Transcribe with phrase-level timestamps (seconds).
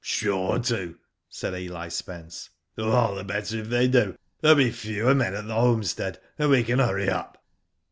[0.03, 0.95] Sure to,"
[1.29, 2.49] said Eli Spence.
[2.75, 6.49] ''AH the better if they do, there will be fewer men at the homestead, and
[6.49, 7.37] we can hurry up."